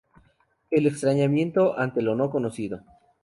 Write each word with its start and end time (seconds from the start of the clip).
El 0.71 0.87
extrañamiento 0.87 1.77
ante 1.77 2.01
lo 2.01 2.15
no 2.15 2.31
conocido. 2.31 2.81